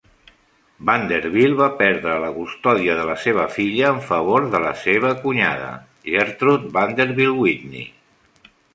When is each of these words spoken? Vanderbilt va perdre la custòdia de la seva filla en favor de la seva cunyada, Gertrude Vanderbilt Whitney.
Vanderbilt 0.89 1.57
va 1.59 1.67
perdre 1.81 2.15
la 2.23 2.31
custòdia 2.37 2.97
de 3.01 3.05
la 3.11 3.19
seva 3.27 3.45
filla 3.59 3.93
en 3.97 4.01
favor 4.09 4.49
de 4.57 4.65
la 4.67 4.75
seva 4.87 5.15
cunyada, 5.23 5.71
Gertrude 6.11 6.77
Vanderbilt 6.81 7.41
Whitney. 7.47 7.89